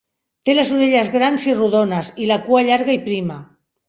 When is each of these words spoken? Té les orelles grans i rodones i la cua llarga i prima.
Té 0.47 0.53
les 0.53 0.69
orelles 0.77 1.11
grans 1.15 1.45
i 1.49 1.53
rodones 1.59 2.09
i 2.23 2.31
la 2.31 2.39
cua 2.47 2.63
llarga 2.71 2.97
i 2.99 3.03
prima. 3.05 3.39